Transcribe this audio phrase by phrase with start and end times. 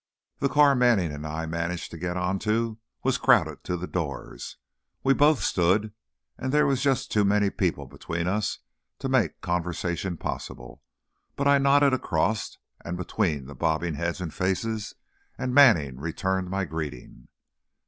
[0.39, 4.57] The car Manning and I managed to get onto was crowded to the doors.
[5.03, 5.93] We both stood,
[6.39, 8.57] and there were just too many people between us
[8.97, 10.81] to make conversation possible,
[11.35, 14.95] but I nodded across and between the bobbing heads and faces,
[15.37, 17.27] and Manning returned my greeting.